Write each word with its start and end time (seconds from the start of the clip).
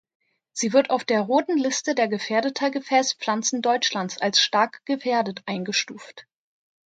Sie 0.51 0.73
wird 0.73 0.89
auf 0.89 1.05
der 1.05 1.21
Roten 1.21 1.59
Liste 1.59 1.93
der 1.93 2.07
gefährdeter 2.07 2.71
Gefäßpflanzen 2.71 3.61
Deutschlands 3.61 4.17
als 4.17 4.41
stark 4.41 4.83
gefährdet 4.87 5.43
eingestuft. 5.45 6.25